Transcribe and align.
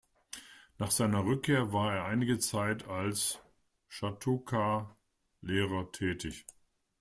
Nach 0.79 0.89
seiner 0.89 1.25
Rückkehr 1.25 1.73
war 1.73 1.93
er 1.95 2.05
einige 2.05 2.39
Zeit 2.39 2.87
als 2.87 3.37
Chautauqua-Lehrer 3.87 5.91
tätig. 5.91 6.47